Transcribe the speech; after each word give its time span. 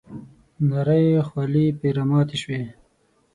نرۍ 0.69 1.05
خولې 1.27 1.65
پر 1.79 1.91
راماتې 1.97 2.37
شوې. 2.41 2.61